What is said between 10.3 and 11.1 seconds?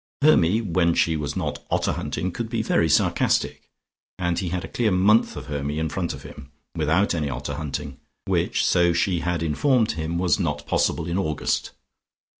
not possible